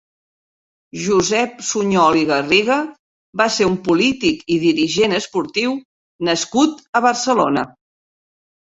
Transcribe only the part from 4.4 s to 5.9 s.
i dirigent esportiu